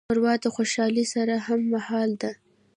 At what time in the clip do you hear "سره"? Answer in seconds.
1.13-1.33